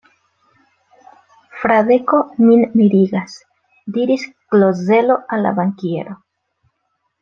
Fradeko 1.59 2.23
min 2.47 2.65
mirigas, 2.81 3.37
diris 4.01 4.27
Klozelo 4.35 5.23
al 5.35 5.49
la 5.49 5.57
bankiero. 5.63 6.23